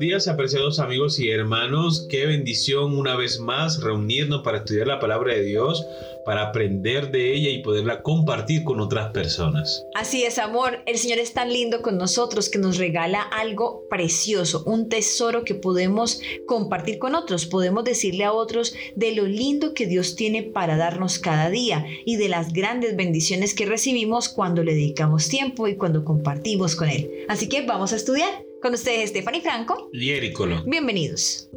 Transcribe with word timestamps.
días, 0.00 0.28
apreciados 0.28 0.80
amigos 0.80 1.18
y 1.20 1.30
hermanos. 1.30 2.06
Qué 2.08 2.24
bendición 2.24 2.98
una 2.98 3.16
vez 3.16 3.38
más 3.38 3.82
reunirnos 3.82 4.40
para 4.42 4.58
estudiar 4.58 4.86
la 4.86 4.98
palabra 4.98 5.34
de 5.34 5.42
Dios, 5.42 5.86
para 6.24 6.48
aprender 6.48 7.10
de 7.10 7.34
ella 7.34 7.50
y 7.50 7.62
poderla 7.62 8.02
compartir 8.02 8.64
con 8.64 8.80
otras 8.80 9.12
personas. 9.12 9.84
Así 9.94 10.24
es, 10.24 10.38
amor. 10.38 10.78
El 10.86 10.96
Señor 10.96 11.18
es 11.18 11.34
tan 11.34 11.52
lindo 11.52 11.82
con 11.82 11.98
nosotros 11.98 12.48
que 12.48 12.58
nos 12.58 12.78
regala 12.78 13.20
algo 13.20 13.84
precioso, 13.90 14.62
un 14.64 14.88
tesoro 14.88 15.44
que 15.44 15.54
podemos 15.54 16.22
compartir 16.46 16.98
con 16.98 17.14
otros. 17.14 17.44
Podemos 17.44 17.84
decirle 17.84 18.24
a 18.24 18.32
otros 18.32 18.74
de 18.96 19.14
lo 19.14 19.26
lindo 19.26 19.74
que 19.74 19.86
Dios 19.86 20.16
tiene 20.16 20.42
para 20.42 20.78
darnos 20.78 21.18
cada 21.18 21.50
día 21.50 21.84
y 22.06 22.16
de 22.16 22.30
las 22.30 22.54
grandes 22.54 22.96
bendiciones 22.96 23.52
que 23.52 23.66
recibimos 23.66 24.30
cuando 24.30 24.64
le 24.64 24.72
dedicamos 24.72 25.28
tiempo 25.28 25.68
y 25.68 25.76
cuando 25.76 26.06
compartimos 26.06 26.74
con 26.74 26.88
Él. 26.88 27.10
Así 27.28 27.50
que 27.50 27.66
vamos 27.66 27.92
a 27.92 27.96
estudiar. 27.96 28.49
Con 28.60 28.74
ustedes, 28.74 29.08
Stephanie 29.08 29.40
Franco. 29.40 29.88
Y 29.90 30.10
Ericolo. 30.10 30.62
Bienvenidos. 30.66 31.48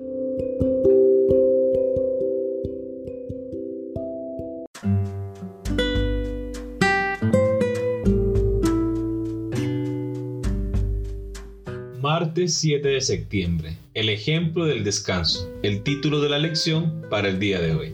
Martes 12.00 12.54
7 12.54 12.88
de 12.88 13.02
septiembre. 13.02 13.78
El 13.94 14.08
ejemplo 14.08 14.66
del 14.66 14.86
descanso. 14.86 15.52
El 15.62 15.84
título 15.84 16.22
de 16.22 16.30
la 16.30 16.40
lección 16.40 17.06
para 17.10 17.28
el 17.28 17.38
día 17.38 17.60
de 17.60 17.76
hoy. 17.76 17.94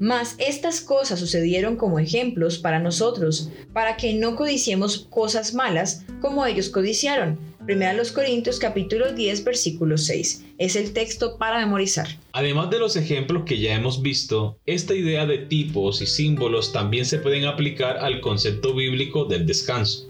Mas 0.00 0.34
estas 0.38 0.80
cosas 0.80 1.20
sucedieron 1.20 1.76
como 1.76 2.00
ejemplos 2.00 2.58
para 2.58 2.80
nosotros, 2.80 3.50
para 3.72 3.96
que 3.96 4.14
no 4.14 4.34
codiciemos 4.34 5.06
cosas 5.10 5.54
malas 5.54 6.04
como 6.20 6.44
ellos 6.44 6.70
codiciaron. 6.70 7.38
Primera 7.66 7.94
los 7.94 8.12
Corintios 8.12 8.60
capítulo 8.60 9.12
10 9.12 9.42
versículo 9.42 9.98
6. 9.98 10.44
Es 10.56 10.76
el 10.76 10.92
texto 10.92 11.36
para 11.36 11.58
memorizar. 11.58 12.06
Además 12.30 12.70
de 12.70 12.78
los 12.78 12.94
ejemplos 12.94 13.42
que 13.44 13.58
ya 13.58 13.74
hemos 13.74 14.02
visto, 14.02 14.56
esta 14.66 14.94
idea 14.94 15.26
de 15.26 15.38
tipos 15.38 16.00
y 16.00 16.06
símbolos 16.06 16.72
también 16.72 17.06
se 17.06 17.18
pueden 17.18 17.44
aplicar 17.44 17.96
al 17.96 18.20
concepto 18.20 18.72
bíblico 18.72 19.24
del 19.24 19.46
descanso. 19.46 20.08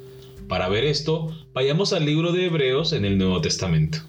Para 0.48 0.68
ver 0.68 0.84
esto, 0.84 1.34
vayamos 1.54 1.94
al 1.94 2.04
libro 2.04 2.30
de 2.32 2.44
Hebreos 2.44 2.92
en 2.92 3.06
el 3.06 3.16
Nuevo 3.16 3.40
Testamento. 3.40 4.00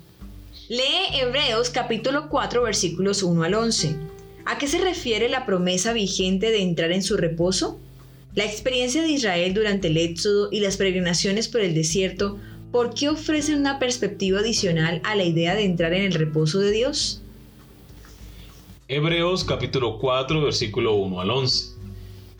Lee 0.67 1.17
Hebreos 1.17 1.69
capítulo 1.69 2.27
4 2.27 2.61
versículos 2.63 3.23
1 3.23 3.43
al 3.43 3.53
11. 3.53 3.95
¿A 4.43 4.57
qué 4.57 4.67
se 4.67 4.79
refiere 4.79 5.29
la 5.29 5.45
promesa 5.45 5.93
vigente 5.93 6.51
de 6.51 6.63
entrar 6.63 6.91
en 6.91 7.01
su 7.01 7.15
reposo? 7.15 7.79
La 8.35 8.43
experiencia 8.43 9.01
de 9.01 9.09
Israel 9.09 9.53
durante 9.53 9.87
el 9.87 9.95
éxodo 9.95 10.49
y 10.51 10.59
las 10.59 10.75
peregrinaciones 10.75 11.47
por 11.47 11.61
el 11.61 11.73
desierto 11.73 12.37
¿por 12.71 12.93
qué 12.93 13.09
ofrecen 13.09 13.59
una 13.59 13.79
perspectiva 13.79 14.39
adicional 14.39 15.01
a 15.03 15.15
la 15.15 15.23
idea 15.23 15.55
de 15.55 15.65
entrar 15.65 15.93
en 15.93 16.03
el 16.03 16.13
reposo 16.13 16.59
de 16.59 16.71
Dios? 16.71 17.21
Hebreos 18.87 19.43
capítulo 19.43 19.97
4 19.99 20.41
versículo 20.41 20.95
1 20.95 21.21
al 21.21 21.31
11. 21.31 21.75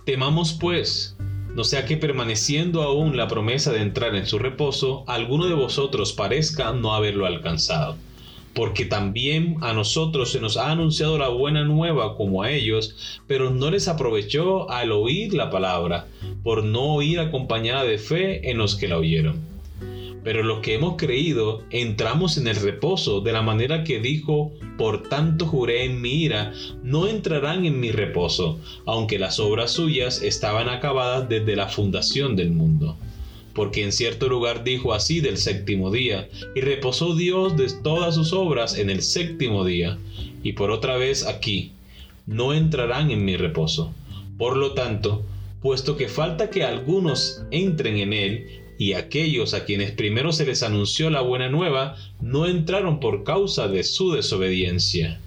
Temamos 0.05 0.53
pues, 0.53 1.17
no 1.53 1.63
sea 1.63 1.85
que 1.85 1.97
permaneciendo 1.97 2.83
aún 2.83 3.17
la 3.17 3.27
promesa 3.27 3.71
de 3.71 3.81
entrar 3.81 4.15
en 4.15 4.25
su 4.25 4.39
reposo, 4.39 5.03
alguno 5.07 5.47
de 5.47 5.55
vosotros 5.55 6.13
parezca 6.13 6.71
no 6.71 6.93
haberlo 6.93 7.25
alcanzado. 7.25 7.97
Porque 8.53 8.85
también 8.85 9.57
a 9.61 9.73
nosotros 9.73 10.31
se 10.31 10.39
nos 10.39 10.57
ha 10.57 10.71
anunciado 10.71 11.17
la 11.17 11.27
buena 11.27 11.63
nueva 11.63 12.15
como 12.15 12.41
a 12.41 12.51
ellos, 12.51 13.19
pero 13.27 13.51
no 13.51 13.69
les 13.69 13.87
aprovechó 13.87 14.69
al 14.71 14.91
oír 14.91 15.33
la 15.33 15.51
palabra, 15.51 16.07
por 16.43 16.63
no 16.63 16.95
oír 16.95 17.19
acompañada 17.19 17.83
de 17.83 17.99
fe 17.99 18.49
en 18.49 18.57
los 18.57 18.75
que 18.75 18.87
la 18.87 18.97
oyeron 18.97 19.56
pero 20.27 20.43
los 20.43 20.59
que 20.59 20.73
hemos 20.73 20.97
creído 20.97 21.63
entramos 21.69 22.37
en 22.37 22.47
el 22.47 22.57
reposo 22.57 23.21
de 23.21 23.31
la 23.31 23.41
manera 23.41 23.85
que 23.85 24.01
dijo, 24.01 24.51
por 24.77 25.03
tanto 25.03 25.45
juré 25.45 25.85
en 25.85 26.01
mi 26.01 26.15
ira, 26.23 26.51
no 26.83 27.07
entrarán 27.07 27.63
en 27.63 27.79
mi 27.79 27.91
reposo, 27.91 28.59
aunque 28.85 29.19
las 29.19 29.39
obras 29.39 29.71
suyas 29.71 30.21
estaban 30.21 30.67
acabadas 30.67 31.29
desde 31.29 31.55
la 31.55 31.69
fundación 31.69 32.35
del 32.35 32.51
mundo. 32.51 32.97
Porque 33.53 33.85
en 33.85 33.93
cierto 33.93 34.27
lugar 34.27 34.65
dijo 34.65 34.93
así 34.93 35.21
del 35.21 35.37
séptimo 35.37 35.91
día, 35.91 36.27
y 36.53 36.59
reposó 36.59 37.15
Dios 37.15 37.55
de 37.55 37.71
todas 37.81 38.15
sus 38.15 38.33
obras 38.33 38.77
en 38.77 38.89
el 38.89 39.03
séptimo 39.03 39.63
día, 39.63 39.97
y 40.43 40.51
por 40.51 40.71
otra 40.71 40.97
vez 40.97 41.25
aquí, 41.25 41.71
no 42.25 42.53
entrarán 42.53 43.11
en 43.11 43.23
mi 43.23 43.37
reposo. 43.37 43.93
Por 44.37 44.57
lo 44.57 44.73
tanto, 44.73 45.23
puesto 45.61 45.95
que 45.95 46.09
falta 46.09 46.49
que 46.49 46.65
algunos 46.65 47.43
entren 47.49 47.95
en 47.99 48.11
él, 48.11 48.66
y 48.77 48.93
aquellos 48.93 49.53
a 49.53 49.65
quienes 49.65 49.91
primero 49.91 50.31
se 50.31 50.45
les 50.45 50.63
anunció 50.63 51.09
la 51.09 51.21
buena 51.21 51.49
nueva 51.49 51.95
no 52.21 52.45
entraron 52.45 52.99
por 52.99 53.23
causa 53.23 53.67
de 53.67 53.83
su 53.83 54.11
desobediencia. 54.11 55.19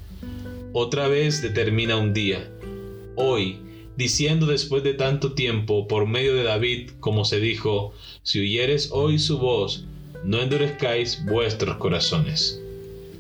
Otra 0.73 1.09
vez 1.09 1.43
determina 1.43 1.97
un 1.97 2.13
día, 2.13 2.49
hoy, 3.17 3.59
diciendo 3.97 4.47
después 4.47 4.85
de 4.85 4.95
tanto 4.95 5.33
tiempo 5.33 5.89
por 5.89 6.07
medio 6.07 6.35
de 6.35 6.45
David, 6.45 6.91
como 7.01 7.25
se 7.25 7.41
dijo, 7.41 7.93
si 8.23 8.41
oyeres 8.41 8.91
hoy 8.93 9.19
su 9.19 9.39
voz, 9.39 9.85
no 10.25 10.41
endurezcáis 10.41 11.25
vuestros 11.25 11.77
corazones. 11.77 12.63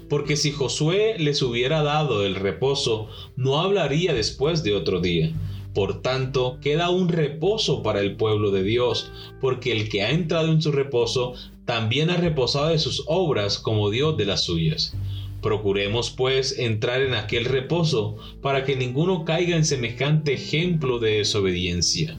Porque 0.09 0.37
si 0.37 0.53
Josué 0.53 1.17
les 1.19 1.43
hubiera 1.43 1.83
dado 1.83 2.25
el 2.25 2.35
reposo, 2.35 3.09
no 3.37 3.61
hablaría 3.61 4.15
después 4.15 4.63
de 4.63 4.75
otro 4.75 5.01
día 5.01 5.33
por 5.75 6.03
tanto, 6.03 6.59
queda 6.61 6.91
un 6.91 7.09
reposo 7.09 7.83
para 7.83 8.01
el 8.01 8.17
pueblo 8.17 8.51
de 8.51 8.65
Dios, 8.65 9.13
porque 9.41 9.73
el 9.73 9.89
que 9.89 10.03
ha 10.03 10.11
entrado 10.11 10.51
en 10.51 10.61
su 10.61 10.73
reposo 10.73 11.35
también 11.65 12.11
ha 12.11 12.17
reposado 12.17 12.69
de 12.69 12.79
sus 12.79 13.05
obras 13.07 13.59
como 13.59 13.91
Dios 13.91 14.17
de 14.17 14.25
las 14.25 14.43
suyas. 14.43 14.95
Procuremos 15.41 16.11
pues 16.11 16.59
entrar 16.59 17.03
en 17.03 17.15
aquel 17.15 17.45
reposo 17.45 18.17
para 18.43 18.65
que 18.65 18.75
ninguno 18.75 19.25
caiga 19.25 19.57
en 19.57 19.65
semejante 19.65 20.35
ejemplo 20.35 20.99
de 20.99 21.19
desobediencia. 21.19 22.17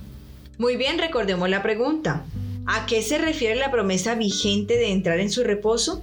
Muy 0.58 0.78
bien, 0.78 0.98
recordemos 0.98 1.50
la 1.50 1.62
pregunta. 1.62 2.26
¿A 2.66 2.86
qué 2.86 3.02
se 3.02 3.18
refiere 3.18 3.56
la 3.56 3.72
promesa 3.72 4.16
vigente 4.16 4.78
de 4.78 4.92
entrar 4.92 5.20
en 5.20 5.30
su 5.30 5.44
reposo? 5.44 6.02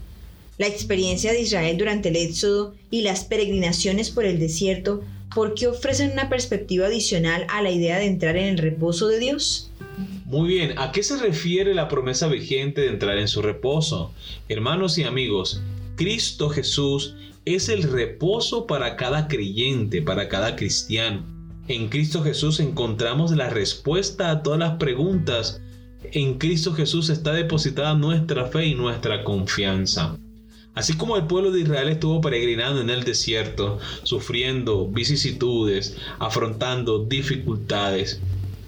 La 0.59 0.67
experiencia 0.67 1.33
de 1.33 1.41
Israel 1.41 1.79
durante 1.79 2.11
el 2.11 2.17
Éxodo 2.17 2.75
y 2.91 3.03
las 3.03 3.25
peregrinaciones 3.25 4.11
por 4.11 4.25
el 4.25 4.39
desierto 4.39 5.03
¿por 5.39 5.55
qué 5.55 5.69
ofrecen 5.69 6.11
una 6.11 6.29
perspectiva 6.29 6.89
adicional 6.89 7.47
a 7.49 7.63
la 7.63 7.71
idea 7.71 7.97
de 7.99 8.07
entrar 8.07 8.37
en 8.37 8.49
el 8.49 8.59
reposo 8.59 9.07
de 9.07 9.21
Dios? 9.21 9.71
Muy 10.25 10.49
bien, 10.49 10.77
¿a 10.77 10.91
qué 10.91 11.05
se 11.05 11.17
refiere 11.17 11.77
la 11.77 11.87
promesa 11.87 12.27
vigente 12.27 12.81
de 12.81 12.89
entrar 12.89 13.17
en 13.19 13.29
su 13.29 13.41
reposo? 13.41 14.13
Hermanos 14.49 14.99
y 14.99 15.05
amigos, 15.05 15.63
Cristo 15.95 16.49
Jesús 16.49 17.15
es 17.45 17.69
el 17.69 17.85
reposo 17.85 18.67
para 18.67 18.97
cada 18.97 19.29
creyente, 19.29 20.03
para 20.03 20.29
cada 20.29 20.57
cristiano. 20.57 21.25
En 21.69 21.89
Cristo 21.89 22.25
Jesús 22.25 22.59
encontramos 22.59 23.31
la 23.31 23.49
respuesta 23.49 24.33
a 24.33 24.43
todas 24.43 24.59
las 24.59 24.73
preguntas. 24.73 25.63
En 26.11 26.39
Cristo 26.39 26.75
Jesús 26.75 27.11
está 27.11 27.33
depositada 27.33 27.95
nuestra 27.95 28.47
fe 28.47 28.67
y 28.67 28.75
nuestra 28.75 29.23
confianza. 29.23 30.19
Así 30.79 30.97
como 30.97 31.17
el 31.17 31.27
pueblo 31.27 31.51
de 31.51 31.63
Israel 31.63 31.89
estuvo 31.89 32.21
peregrinando 32.21 32.81
en 32.81 32.89
el 32.89 33.03
desierto, 33.03 33.81
sufriendo 34.05 34.87
vicisitudes, 34.87 35.97
afrontando 36.21 37.01
dificultades, 37.01 38.21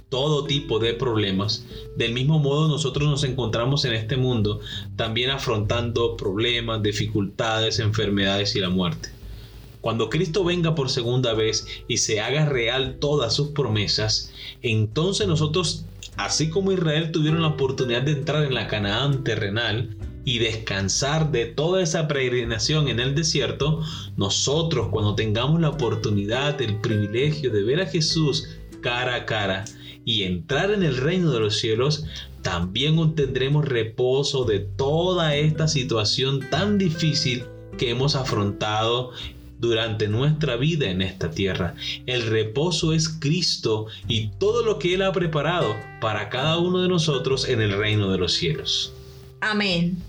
todo 0.09 0.45
tipo 0.45 0.81
de 0.81 0.95
problemas, 0.95 1.65
del 1.95 2.13
mismo 2.13 2.41
modo 2.41 2.67
nosotros 2.67 3.09
nos 3.09 3.23
encontramos 3.23 3.85
en 3.85 3.93
este 3.93 4.17
mundo 4.17 4.59
también 4.97 5.31
afrontando 5.31 6.17
problemas, 6.17 6.83
dificultades, 6.83 7.79
enfermedades 7.79 8.57
y 8.57 8.59
la 8.59 8.71
muerte. 8.71 9.11
Cuando 9.81 10.11
Cristo 10.11 10.43
venga 10.43 10.75
por 10.75 10.91
segunda 10.91 11.33
vez 11.33 11.65
y 11.87 11.99
se 11.99 12.21
haga 12.21 12.45
real 12.45 12.97
todas 12.99 13.35
sus 13.35 13.51
promesas, 13.51 14.33
entonces 14.63 15.29
nosotros, 15.29 15.85
así 16.17 16.51
como 16.51 16.73
Israel 16.73 17.13
tuvieron 17.13 17.43
la 17.43 17.49
oportunidad 17.51 18.03
de 18.03 18.13
entrar 18.15 18.43
en 18.43 18.55
la 18.55 18.67
Canaán 18.67 19.23
terrenal, 19.23 19.97
y 20.31 20.39
descansar 20.39 21.33
de 21.33 21.47
toda 21.47 21.83
esa 21.83 22.07
peregrinación 22.07 22.87
en 22.87 23.01
el 23.01 23.17
desierto, 23.17 23.83
nosotros 24.17 24.87
cuando 24.93 25.17
tengamos 25.17 25.61
la 25.61 25.71
oportunidad, 25.71 26.63
el 26.63 26.77
privilegio 26.77 27.51
de 27.51 27.65
ver 27.65 27.81
a 27.81 27.87
Jesús 27.87 28.49
cara 28.81 29.17
a 29.17 29.27
cara 29.27 29.65
y 30.05 30.23
entrar 30.23 30.71
en 30.71 30.85
el 30.85 30.99
reino 30.99 31.33
de 31.33 31.41
los 31.41 31.59
cielos, 31.59 32.05
también 32.43 32.97
obtendremos 33.01 33.65
reposo 33.65 34.45
de 34.45 34.61
toda 34.61 35.35
esta 35.35 35.67
situación 35.67 36.49
tan 36.49 36.79
difícil 36.79 37.43
que 37.77 37.91
hemos 37.91 38.15
afrontado 38.15 39.11
durante 39.59 40.07
nuestra 40.07 40.55
vida 40.55 40.89
en 40.91 41.03
esta 41.03 41.33
tierra. 41.33 41.75
El 42.07 42.23
reposo 42.23 42.93
es 42.93 43.09
Cristo 43.09 43.87
y 44.07 44.29
todo 44.39 44.63
lo 44.65 44.79
que 44.79 44.95
Él 44.95 45.03
ha 45.03 45.11
preparado 45.11 45.75
para 46.01 46.29
cada 46.29 46.57
uno 46.59 46.83
de 46.83 46.89
nosotros 46.89 47.49
en 47.49 47.61
el 47.61 47.73
reino 47.73 48.13
de 48.13 48.19
los 48.19 48.35
cielos. 48.35 48.93
Amén. 49.41 50.01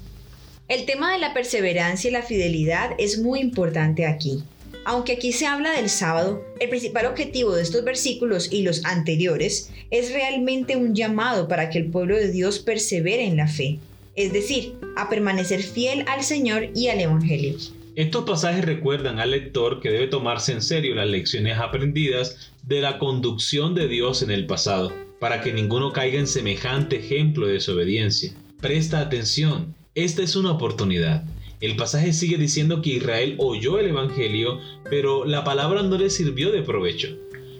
El 0.67 0.85
tema 0.85 1.11
de 1.11 1.19
la 1.19 1.33
perseverancia 1.33 2.09
y 2.09 2.13
la 2.13 2.21
fidelidad 2.21 2.91
es 2.97 3.19
muy 3.19 3.39
importante 3.39 4.05
aquí. 4.05 4.43
Aunque 4.85 5.13
aquí 5.13 5.31
se 5.31 5.45
habla 5.45 5.73
del 5.73 5.89
sábado, 5.89 6.43
el 6.59 6.69
principal 6.69 7.05
objetivo 7.05 7.53
de 7.53 7.61
estos 7.61 7.83
versículos 7.83 8.51
y 8.51 8.63
los 8.63 8.83
anteriores 8.85 9.69
es 9.91 10.11
realmente 10.13 10.75
un 10.75 10.95
llamado 10.95 11.47
para 11.47 11.69
que 11.69 11.77
el 11.77 11.91
pueblo 11.91 12.15
de 12.15 12.31
Dios 12.31 12.59
persevere 12.59 13.25
en 13.25 13.37
la 13.37 13.47
fe. 13.47 13.79
es 14.15 14.33
decir, 14.33 14.75
a 14.97 15.09
permanecer 15.09 15.63
fiel 15.63 16.03
al 16.07 16.23
Señor 16.23 16.69
y 16.75 16.89
al 16.89 16.99
Evangelio. 16.99 17.55
Estos 17.95 18.25
pasajes 18.25 18.65
recuerdan 18.65 19.19
al 19.19 19.31
lector 19.31 19.79
que 19.79 19.89
debe 19.89 20.07
tomarse 20.07 20.53
en 20.53 20.61
serio 20.61 20.95
las 20.95 21.07
lecciones 21.07 21.57
aprendidas 21.57 22.51
de 22.63 22.81
la 22.81 22.97
conducción 22.97 23.75
de 23.75 23.87
Dios 23.87 24.21
en 24.21 24.31
el 24.31 24.45
pasado, 24.47 24.93
para 25.19 25.41
que 25.41 25.53
ninguno 25.53 25.91
caiga 25.91 26.19
en 26.19 26.27
semejante 26.27 26.97
ejemplo 26.97 27.47
de 27.47 27.53
desobediencia. 27.53 28.33
Presta 28.59 28.99
atención, 28.99 29.75
esta 29.95 30.23
es 30.23 30.35
una 30.35 30.51
oportunidad. 30.51 31.25
El 31.59 31.75
pasaje 31.75 32.13
sigue 32.13 32.37
diciendo 32.37 32.81
que 32.81 32.91
Israel 32.91 33.35
oyó 33.37 33.77
el 33.77 33.87
Evangelio, 33.87 34.59
pero 34.89 35.25
la 35.25 35.43
palabra 35.43 35.83
no 35.83 35.97
le 35.97 36.09
sirvió 36.09 36.51
de 36.51 36.63
provecho. 36.63 37.09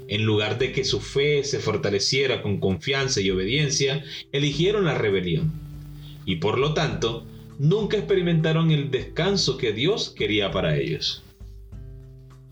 En 0.08 0.26
lugar 0.26 0.58
de 0.58 0.72
que 0.72 0.84
su 0.84 1.02
fe 1.02 1.44
se 1.44 1.60
fortaleciera 1.60 2.42
con 2.42 2.60
confianza 2.60 3.22
y 3.22 3.30
obediencia, 3.30 4.04
eligieron 4.32 4.86
la 4.86 4.98
rebelión. 4.98 5.52
Y 6.26 6.38
por 6.38 6.58
lo 6.58 6.74
tanto, 6.74 7.26
nunca 7.60 7.98
experimentaron 7.98 8.72
el 8.72 8.92
descanso 8.92 9.58
que 9.58 9.72
Dios 9.72 10.14
quería 10.16 10.52
para 10.52 10.78
ellos. 10.78 11.24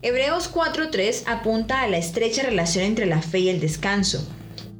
Hebreos 0.02 0.52
4.3 0.52 1.24
apunta 1.26 1.82
a 1.82 1.88
la 1.88 1.98
estrecha 1.98 2.42
relación 2.42 2.84
entre 2.84 3.06
la 3.06 3.20
fe 3.22 3.40
y 3.40 3.48
el 3.48 3.60
descanso. 3.60 4.26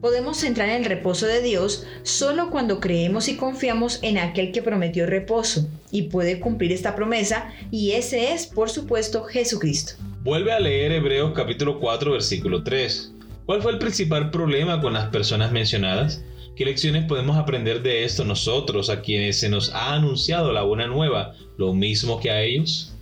Podemos 0.00 0.42
entrar 0.44 0.70
en 0.70 0.76
el 0.76 0.84
reposo 0.86 1.26
de 1.26 1.42
Dios 1.42 1.86
solo 2.04 2.48
cuando 2.48 2.80
creemos 2.80 3.28
y 3.28 3.36
confiamos 3.36 3.98
en 4.02 4.16
aquel 4.16 4.50
que 4.50 4.62
prometió 4.62 5.04
reposo 5.04 5.68
y 5.90 6.02
puede 6.02 6.40
cumplir 6.40 6.72
esta 6.72 6.96
promesa 6.96 7.52
y 7.70 7.92
ese 7.92 8.32
es, 8.32 8.46
por 8.46 8.70
supuesto, 8.70 9.24
Jesucristo. 9.24 9.94
Vuelve 10.22 10.52
a 10.52 10.60
leer 10.60 10.92
Hebreos 10.92 11.32
capítulo 11.36 11.78
4 11.78 12.12
versículo 12.12 12.62
3. 12.62 13.12
¿Cuál 13.44 13.60
fue 13.60 13.72
el 13.72 13.78
principal 13.78 14.30
problema 14.30 14.80
con 14.80 14.94
las 14.94 15.10
personas 15.10 15.52
mencionadas? 15.52 16.24
¿Qué 16.56 16.64
lecciones 16.64 17.04
podemos 17.04 17.36
aprender 17.36 17.82
de 17.82 18.04
esto 18.04 18.24
nosotros 18.24 18.88
a 18.88 19.02
quienes 19.02 19.38
se 19.38 19.50
nos 19.50 19.70
ha 19.74 19.92
anunciado 19.92 20.50
la 20.52 20.62
buena 20.62 20.86
nueva, 20.86 21.34
lo 21.58 21.74
mismo 21.74 22.18
que 22.20 22.30
a 22.30 22.40
ellos? 22.40 22.94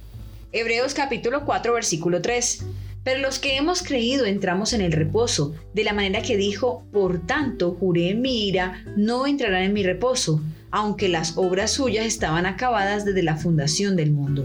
Hebreos 0.50 0.94
capítulo 0.94 1.44
4 1.44 1.74
versículo 1.74 2.20
3. 2.20 2.64
Pero 3.08 3.22
los 3.22 3.38
que 3.38 3.56
hemos 3.56 3.82
creído 3.82 4.26
entramos 4.26 4.74
en 4.74 4.82
el 4.82 4.92
reposo, 4.92 5.54
de 5.72 5.82
la 5.82 5.94
manera 5.94 6.20
que 6.20 6.36
dijo, 6.36 6.84
por 6.92 7.26
tanto 7.26 7.70
juré 7.70 8.10
en 8.10 8.20
mi 8.20 8.46
ira, 8.46 8.84
no 8.98 9.26
entrarán 9.26 9.62
en 9.62 9.72
mi 9.72 9.82
reposo, 9.82 10.42
aunque 10.70 11.08
las 11.08 11.38
obras 11.38 11.70
suyas 11.72 12.04
estaban 12.04 12.44
acabadas 12.44 13.06
desde 13.06 13.22
la 13.22 13.38
fundación 13.38 13.96
del 13.96 14.10
mundo. 14.10 14.44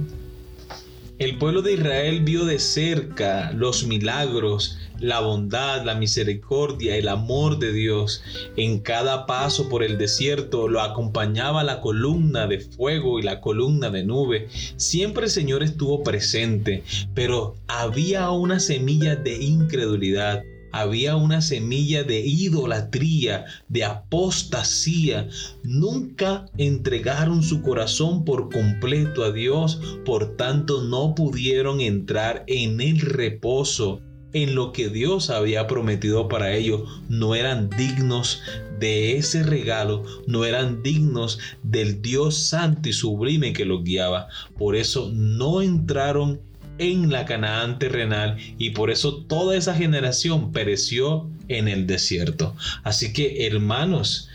El 1.20 1.38
pueblo 1.38 1.62
de 1.62 1.74
Israel 1.74 2.24
vio 2.24 2.46
de 2.46 2.58
cerca 2.58 3.52
los 3.52 3.86
milagros, 3.86 4.78
la 5.04 5.20
bondad, 5.20 5.84
la 5.84 5.96
misericordia, 5.96 6.96
el 6.96 7.10
amor 7.10 7.60
de 7.60 7.74
Dios. 7.74 8.24
En 8.56 8.80
cada 8.80 9.26
paso 9.26 9.68
por 9.68 9.84
el 9.84 9.98
desierto 9.98 10.70
lo 10.70 10.82
acompañaba 10.82 11.64
la 11.64 11.82
columna 11.82 12.48
de 12.48 12.62
fuego 12.62 13.20
y 13.20 13.24
la 13.24 13.42
columna 13.42 13.90
de 13.90 14.06
nube. 14.06 14.48
Siempre 14.78 15.26
el 15.26 15.32
Señor 15.32 15.62
estuvo 15.62 16.04
presente, 16.04 16.84
pero 17.14 17.56
había 17.68 18.32
una 18.32 18.60
semilla 18.60 19.16
de 19.18 19.44
incredulidad 19.44 20.42
había 20.76 21.16
una 21.16 21.40
semilla 21.42 22.04
de 22.04 22.22
idolatría, 22.22 23.46
de 23.70 23.84
apostasía. 23.84 25.28
Nunca 25.62 26.48
entregaron 26.58 27.44
su 27.44 27.62
corazón 27.62 28.26
por 28.26 28.52
completo 28.52 29.24
a 29.24 29.32
Dios, 29.32 29.80
por 30.04 30.36
tanto 30.36 30.82
no 30.82 31.14
pudieron 31.14 31.80
entrar 31.80 32.44
en 32.48 32.82
el 32.82 33.02
reposo 33.02 34.02
en 34.34 34.56
lo 34.56 34.72
que 34.72 34.90
Dios 34.90 35.30
había 35.30 35.68
prometido 35.68 36.28
para 36.28 36.54
ellos, 36.54 37.02
no 37.08 37.36
eran 37.36 37.70
dignos 37.70 38.42
de 38.80 39.18
ese 39.18 39.44
regalo, 39.44 40.04
no 40.28 40.46
eran 40.46 40.84
dignos 40.84 41.40
del 41.64 42.02
Dios 42.02 42.36
santo 42.38 42.90
y 42.90 42.94
sublime 42.94 43.54
que 43.54 43.66
los 43.66 43.84
guiaba. 43.84 44.28
Por 44.58 44.76
eso 44.76 45.10
no 45.14 45.62
entraron 45.62 46.42
en 46.80 47.12
la 47.12 47.26
Canaán 47.26 47.80
terrenal 47.80 48.38
y 48.58 48.72
por 48.72 48.90
eso 48.90 49.24
toda 49.26 49.56
esa 49.56 49.76
generación 49.76 50.52
pereció 50.52 51.30
en 51.48 51.68
el 51.68 51.86
desierto. 51.88 52.56
Así 52.84 53.14
que 53.14 53.46
hermanos, 53.46 54.30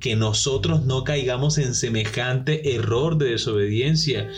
que 0.00 0.16
nosotros 0.16 0.84
no 0.84 1.02
caigamos 1.02 1.56
en 1.56 1.74
semejante 1.74 2.74
error 2.74 3.16
de 3.16 3.30
desobediencia. 3.30 4.28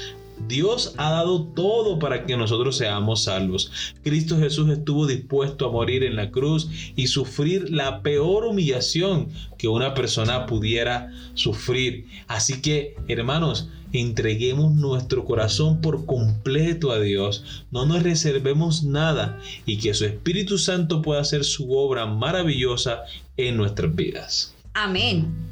Dios 0.49 0.94
ha 0.97 1.11
dado 1.11 1.44
todo 1.44 1.99
para 1.99 2.25
que 2.25 2.37
nosotros 2.37 2.77
seamos 2.77 3.25
salvos. 3.25 3.71
Cristo 4.03 4.38
Jesús 4.38 4.71
estuvo 4.71 5.06
dispuesto 5.06 5.67
a 5.67 5.73
morir 5.73 6.05
en 6.05 6.17
la 6.17 6.31
cruz 6.31 6.69
y 6.94 7.06
sufrir 7.06 7.71
la 7.71 8.03
peor 8.03 8.44
humillación 8.44 9.29
que 9.59 9.69
una 9.69 9.94
persona 9.94 10.47
pudiera 10.47 11.11
sufrir. 11.35 12.06
Así 12.29 12.61
que, 12.61 12.97
hermanos, 13.09 13.69
entreguemos 13.93 14.75
nuestro 14.75 15.25
corazón 15.25 15.81
por 15.81 16.06
completo 16.06 16.91
a 16.91 17.00
Dios, 17.00 17.65
no 17.71 17.87
nos 17.87 18.03
reservemos 18.03 18.85
nada 18.85 19.41
y 19.65 19.79
que 19.79 19.94
su 19.94 20.05
Espíritu 20.05 20.59
Santo 20.59 21.03
pueda 21.03 21.21
hacer 21.21 21.44
su 21.44 21.73
obra 21.73 22.06
maravillosa 22.06 23.03
en 23.37 23.56
nuestras 23.56 23.94
vidas. 23.94 24.55
Amén. 24.75 25.46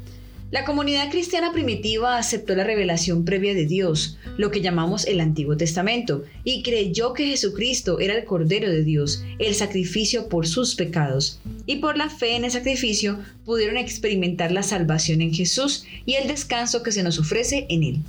La 0.51 0.63
comunidad 0.63 1.09
cristiana 1.09 1.51
primitiva 1.51 2.17
aceptó 2.17 2.55
la 2.55 2.63
revelación 2.63 3.25
previa 3.25 3.55
de 3.55 3.65
Dios, 3.65 4.19
lo 4.37 4.51
que 4.51 4.61
llamamos 4.61 5.07
el 5.07 5.19
Antiguo 5.19 5.57
Testamento, 5.57 6.23
y 6.43 6.61
creyó 6.61 7.13
que 7.13 7.25
Jesucristo 7.25 7.99
era 7.99 8.13
el 8.15 8.25
Cordero 8.25 8.69
de 8.69 8.83
Dios, 8.83 9.23
el 9.39 9.55
sacrificio 9.55 10.29
por 10.29 10.45
sus 10.45 10.75
pecados. 10.75 11.39
Y 11.65 11.77
por 11.77 11.97
la 11.97 12.09
fe 12.09 12.35
en 12.35 12.45
el 12.45 12.51
sacrificio 12.51 13.17
pudieron 13.43 13.77
experimentar 13.77 14.51
la 14.51 14.61
salvación 14.61 15.21
en 15.21 15.33
Jesús 15.33 15.85
y 16.05 16.13
el 16.13 16.27
descanso 16.27 16.83
que 16.83 16.91
se 16.91 17.01
nos 17.01 17.17
ofrece 17.17 17.65
en 17.69 17.83
Él. 17.83 17.99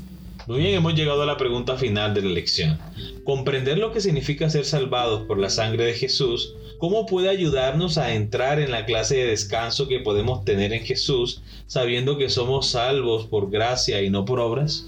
Muy 0.47 0.59
bien, 0.59 0.75
hemos 0.75 0.95
llegado 0.95 1.23
a 1.23 1.27
la 1.27 1.39
pregunta 1.39 1.77
final 1.77 2.15
de 2.15 2.23
la 2.23 2.31
lección. 2.31 2.79
Comprender 3.25 3.79
lo 3.79 3.93
que 3.93 4.01
significa 4.01 4.49
ser 4.49 4.65
salvados 4.65 5.23
por 5.27 5.39
la 5.39 5.51
sangre 5.51 5.87
de 5.87 5.95
Jesús, 5.95 6.55
¿cómo 6.79 7.05
puede 7.05 7.29
ayudarnos 7.29 7.99
a 7.99 8.15
entrar 8.15 8.61
en 8.61 8.71
la 8.71 8.87
clase 8.87 9.17
de 9.17 9.27
descanso 9.27 9.89
que 9.89 9.99
podemos 9.99 10.45
tener 10.45 10.73
en 10.73 10.85
Jesús, 10.85 11.43
sabiendo 11.67 12.17
que 12.17 12.31
somos 12.31 12.69
salvos 12.69 13.27
por 13.27 13.51
gracia 13.51 14.03
y 14.03 14.11
no 14.11 14.25
por 14.25 14.39
obras? 14.39 14.87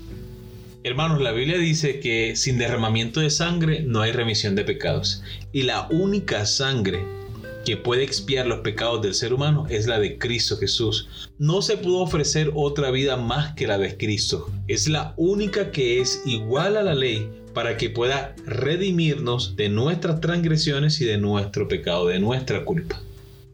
Hermanos, 0.84 1.20
la 1.20 1.32
Biblia 1.32 1.58
dice 1.58 1.98
que 1.98 2.36
sin 2.36 2.56
derramamiento 2.56 3.18
de 3.18 3.30
sangre 3.30 3.82
no 3.82 4.00
hay 4.00 4.12
remisión 4.12 4.54
de 4.54 4.62
pecados. 4.62 5.24
Y 5.52 5.62
la 5.62 5.88
única 5.90 6.46
sangre 6.46 7.04
que 7.64 7.76
puede 7.76 8.02
expiar 8.02 8.46
los 8.46 8.60
pecados 8.60 9.02
del 9.02 9.14
ser 9.14 9.32
humano 9.32 9.66
es 9.68 9.86
la 9.86 9.98
de 9.98 10.18
Cristo 10.18 10.56
Jesús. 10.56 11.08
No 11.38 11.62
se 11.62 11.76
pudo 11.76 12.00
ofrecer 12.00 12.50
otra 12.54 12.90
vida 12.90 13.16
más 13.16 13.54
que 13.54 13.66
la 13.66 13.78
de 13.78 13.96
Cristo. 13.96 14.50
Es 14.66 14.88
la 14.88 15.14
única 15.16 15.70
que 15.70 16.00
es 16.00 16.22
igual 16.24 16.76
a 16.76 16.82
la 16.82 16.94
ley 16.94 17.28
para 17.54 17.76
que 17.76 17.90
pueda 17.90 18.34
redimirnos 18.46 19.56
de 19.56 19.68
nuestras 19.68 20.20
transgresiones 20.20 21.00
y 21.00 21.04
de 21.04 21.18
nuestro 21.18 21.68
pecado, 21.68 22.06
de 22.08 22.18
nuestra 22.18 22.64
culpa. 22.64 23.00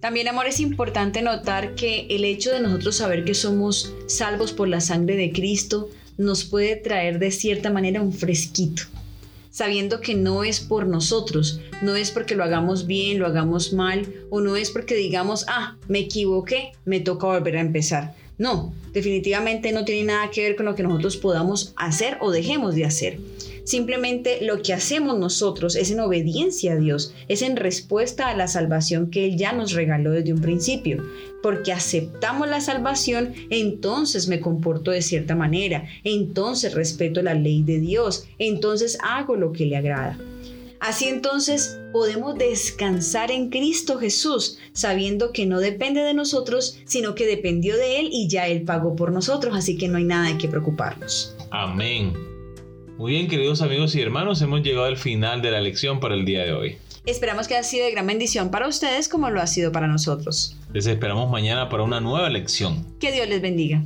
También, 0.01 0.29
amor, 0.29 0.47
es 0.47 0.61
importante 0.61 1.23
notar 1.23 1.75
que 1.75 2.07
el 2.11 2.25
hecho 2.25 2.53
de 2.53 2.61
nosotros 2.61 2.97
saber 2.97 3.25
que 3.25 3.35
somos 3.35 3.95
salvos 4.07 4.53
por 4.53 4.69
la 4.69 4.81
sangre 4.81 5.17
de 5.17 5.33
Cristo 5.33 5.89
nos 6.19 6.45
puede 6.45 6.77
traer 6.77 7.19
de 7.19 7.31
cierta 7.31 7.71
manera 7.71 8.03
un 8.03 8.13
fresquito 8.13 8.83
sabiendo 9.55 10.01
que 10.01 10.17
no 10.17 10.43
es 10.43 10.59
por 10.59 10.85
nosotros, 10.85 11.61
no 11.81 11.95
es 11.95 12.11
porque 12.11 12.35
lo 12.35 12.43
hagamos 12.43 12.89
bien, 12.89 13.21
lo 13.21 13.27
hagamos 13.27 13.73
mal, 13.73 14.13
o 14.29 14.41
no 14.41 14.57
es 14.57 14.71
porque 14.71 14.97
digamos, 14.97 15.47
ah, 15.47 15.77
me 15.87 16.01
equivoqué, 16.01 16.73
me 16.85 16.99
toca 16.99 17.29
volver 17.29 17.59
a 17.59 17.61
empezar. 17.61 18.17
No, 18.37 18.75
definitivamente 18.93 19.71
no 19.73 19.85
tiene 19.85 20.05
nada 20.05 20.31
que 20.31 20.43
ver 20.43 20.57
con 20.57 20.67
lo 20.67 20.75
que 20.75 20.83
nosotros 20.83 21.17
podamos 21.17 21.73
hacer 21.77 22.19
o 22.21 22.31
dejemos 22.31 22.75
de 22.75 22.85
hacer. 22.85 23.19
Simplemente 23.65 24.41
lo 24.43 24.61
que 24.61 24.75
hacemos 24.75 25.19
nosotros 25.19 25.75
es 25.75 25.91
en 25.91 26.01
obediencia 26.01 26.75
a 26.75 26.77
Dios, 26.77 27.15
es 27.29 27.41
en 27.41 27.57
respuesta 27.57 28.29
a 28.29 28.37
la 28.37 28.47
salvación 28.47 29.11
que 29.11 29.25
Él 29.25 29.39
ya 29.39 29.53
nos 29.53 29.73
regaló 29.73 30.11
desde 30.11 30.35
un 30.35 30.41
principio. 30.41 31.03
Porque 31.43 31.73
aceptamos 31.73 32.49
la 32.49 32.61
salvación, 32.61 33.33
entonces 33.51 34.29
me 34.29 34.41
comporto 34.41 34.91
de 34.91 35.01
cierta 35.01 35.35
manera, 35.35 35.87
entonces 36.03 36.75
respeto 36.75 37.23
la 37.23 37.35
ley 37.35 37.63
de 37.63 37.81
Dios, 37.81 38.27
entonces 38.39 38.99
hago 39.03 39.37
lo 39.37 39.53
que 39.53 39.67
le 39.67 39.77
agrada. 39.77 40.19
Así 40.81 41.07
entonces 41.07 41.79
podemos 41.93 42.37
descansar 42.37 43.31
en 43.31 43.51
Cristo 43.51 43.99
Jesús, 43.99 44.59
sabiendo 44.73 45.33
que 45.33 45.47
no 45.47 45.61
depende 45.61 46.01
de 46.03 46.15
nosotros, 46.15 46.79
sino 46.85 47.15
que 47.15 47.27
dependió 47.27 47.77
de 47.77 48.01
Él 48.01 48.09
y 48.13 48.29
ya 48.29 48.47
Él 48.49 48.63
pagó 48.63 48.97
por 48.97 49.13
nosotros, 49.13 49.57
así 49.57 49.77
que 49.77 49.89
no 49.89 49.99
hay 49.99 50.05
nada 50.05 50.29
de 50.29 50.39
que 50.39 50.49
preocuparnos. 50.49 51.37
Amén. 51.51 52.13
Muy 52.99 53.13
bien, 53.13 53.29
queridos 53.29 53.63
amigos 53.63 53.95
y 53.95 54.01
hermanos, 54.01 54.41
hemos 54.43 54.63
llegado 54.63 54.87
al 54.87 54.97
final 54.97 55.43
de 55.43 55.51
la 55.51 55.61
lección 55.61 56.01
para 56.01 56.15
el 56.15 56.25
día 56.25 56.45
de 56.45 56.53
hoy. 56.53 56.79
Esperamos 57.07 57.49
que 57.49 57.55
haya 57.55 57.65
sido 57.65 57.85
de 57.85 57.93
gran 57.93 58.07
bendición 58.07 58.51
para 58.51 58.67
ustedes 58.67 59.09
como 59.09 59.29
lo 59.31 59.41
ha 59.41 59.47
sido 59.47 59.73
para 59.73 59.87
nosotros. 59.87 60.57
Les 60.73 60.87
esperamos 60.87 61.31
mañana 61.31 61.69
para 61.69 61.83
una 61.83 62.01
nueva 62.01 62.31
lección. 62.31 62.87
Que 62.99 63.13
Dios 63.13 63.29
les 63.29 63.43
bendiga. 63.43 63.83